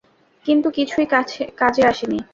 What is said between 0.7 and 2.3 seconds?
কিছুই কাজে আসেনি।